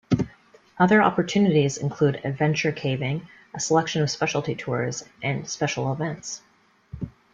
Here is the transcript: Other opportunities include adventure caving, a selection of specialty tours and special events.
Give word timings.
Other 0.79 0.99
opportunities 1.03 1.77
include 1.77 2.21
adventure 2.23 2.71
caving, 2.71 3.27
a 3.53 3.59
selection 3.59 4.01
of 4.01 4.09
specialty 4.09 4.55
tours 4.55 5.03
and 5.21 5.47
special 5.47 5.93
events. 5.93 6.41